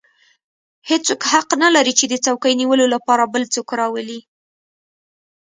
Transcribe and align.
هېڅوک 0.89 1.21
حق 1.31 1.49
نه 1.63 1.69
لري 1.75 1.93
چې 1.99 2.05
د 2.07 2.13
څوکۍ 2.25 2.53
نیولو 2.61 2.85
لپاره 2.93 3.23
بل 3.33 3.43
څوک 3.53 3.67
راولي. 3.79 4.19